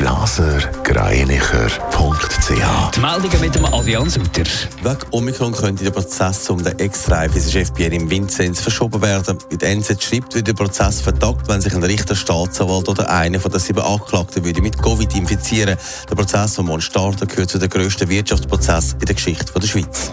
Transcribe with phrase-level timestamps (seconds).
[0.00, 2.90] blasergreinicher.ch.
[2.94, 4.44] Die Meldungen mit dem Adrian Sutter.
[4.82, 9.36] Wegen Omikron könnte der Prozess um den Ex-Raiffeisen-Chef Pierre im Vinzenz verschoben werden.
[9.50, 13.40] In der NZ schreibt, wird der Prozess vertagt, wenn sich ein Richter, Staatsanwalt oder einer
[13.40, 15.76] von den sieben Angeklagten würde mit Covid infizieren.
[16.08, 20.12] Der Prozess, der morgen startet, gehört zu den grössten Wirtschaftsprozessen in der Geschichte der Schweiz.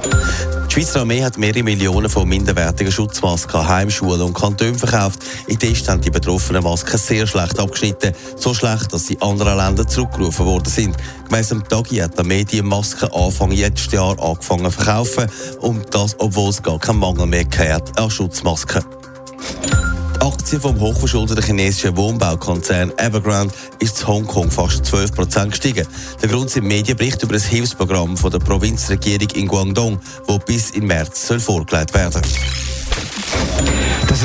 [0.77, 5.25] Die Schweizer Armee hat mehrere Millionen von minderwertigen Schutzmasken an Heimschulen und Kantonen verkauft.
[5.47, 8.13] In Tests haben die betroffenen Masken sehr schlecht abgeschnitten.
[8.35, 10.95] So schlecht, dass sie in anderen Ländern zurückgerufen worden sind.
[11.27, 15.25] Gemäss dem Tagi hat die Armee die Masken Anfang letztes Jahr angefangen zu verkaufen.
[15.61, 17.47] Und das, obwohl es gar keinen Mangel mehr
[17.95, 18.96] an Schutzmasken.
[20.17, 25.85] Die Aktie vom hochverschuldeten chinesischen Wohnbaukonzern Evergrande ist in Hongkong fast 12% gestiegen.
[26.21, 30.87] Der Grund sind Medienberichte über das Hilfsprogramm von der Provinzregierung in Guangdong, das bis im
[30.87, 33.56] März soll vorgelegt werden dass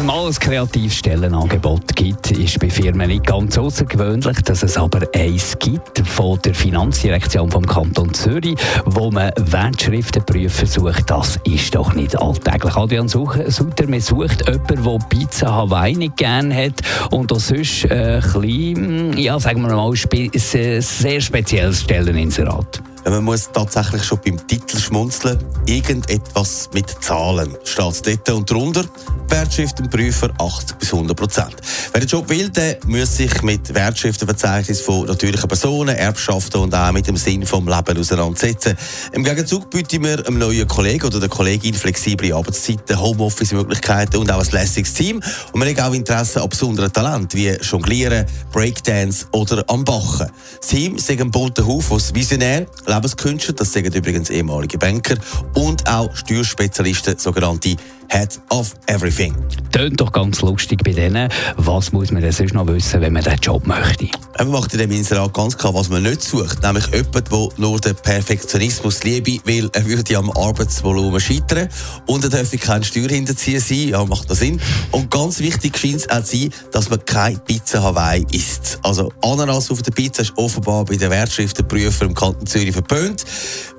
[0.03, 4.39] es mal ein kreatives Stellenangebot gibt, ist bei Firmen nicht ganz außergewöhnlich.
[4.43, 11.09] Dass es aber eins gibt von der Finanzdirektion vom Kanton Zürich, wo man Wertschriftenprüfer sucht,
[11.09, 12.75] das ist doch nicht alltäglich.
[12.75, 16.81] Adrian Sutter, man sucht jemanden, der Pizza Hawaii nicht gerne hat
[17.13, 22.83] und auch sonst äh, ein bisschen, ja, sagen wir mal, spe sehr spezielles Stelleninserat.
[23.05, 25.39] Man muss tatsächlich schon beim Titel schmunzeln.
[25.67, 28.85] Irgendetwas mit Zahlen steht dort und drunter.
[29.29, 31.57] Wertschriftenprüfer 80 bis 100 Prozent.
[31.93, 36.93] Wer den Job will, der muss sich mit Wertschriftenverzeichnis von natürlichen Personen, Erbschaften und auch
[36.93, 38.77] mit dem Sinn vom Leben auseinandersetzen.
[39.13, 44.45] Im Gegenzug bieten wir einem neuen Kollegen oder der Kollegin flexible Arbeitszeiten, Homeoffice-Möglichkeiten und auch
[44.45, 45.23] ein lässiges Team.
[45.53, 50.29] Und wir haben auch Interesse an besonderen Talenten wie Jonglieren, Breakdance oder am Bachen.
[50.61, 55.17] Das Team ist ein bunter Haufen aus Visionär, Lebenskünstler, das sagen übrigens ehemalige Banker,
[55.55, 57.77] und auch Steuerspezialisten, sogenannte
[58.13, 59.35] Head of Everything.
[59.71, 61.31] Tönt doch ganz lustig bei denen.
[61.57, 64.09] Was muss man denn sonst noch wissen, wenn man diesen Job möchte?
[64.39, 66.63] Man macht in dem Inserat ganz klar, was man nicht sucht.
[66.63, 71.71] Nämlich jemand, der nur den Perfektionismus liebe, weil er würde am Arbeitsvolumen scheitern.
[72.07, 73.89] Und er dürfte kein Steuerhinterzieher sein.
[73.89, 74.61] Ja, macht das Sinn.
[74.91, 78.79] Und ganz wichtig scheint es auch zu sein, dass man keine Pizza Hawaii isst.
[78.83, 83.25] Also Ananas auf der Pizza ist offenbar bei den Wertschriftenprüfern im Kanton Zürich verpönt.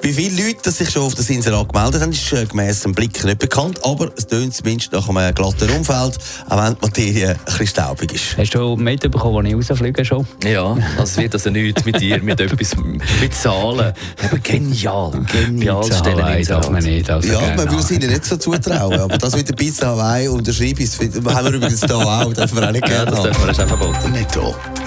[0.01, 3.23] Wie viele Leute sich schon auf das Inserat gemeldet haben, ist äh, gemäss dem Blick
[3.23, 3.79] nicht bekannt.
[3.83, 6.17] Aber es tönt zumindest nach einem glatten Umfeld,
[6.49, 8.37] auch wenn die Materie ein bisschen staubig ist.
[8.37, 10.27] Hast du mitbekommen, wo ich rausfliege schon?
[10.43, 13.93] Ja, also es wird also nichts mit dir, mit etwas, mit Zahlen.
[14.23, 17.09] Aber genial, genial stellen darf man nicht.
[17.09, 20.27] Also ja, man würde es ihnen nicht so zutrauen, aber das mit der Pizza Hawaii
[20.27, 23.41] unterschreibe ich, haben wir übrigens hier auch, dürfen wir auch nicht gerne ja, das dürfen
[23.41, 24.11] wir, das ist verboten.
[24.11, 24.55] Netto,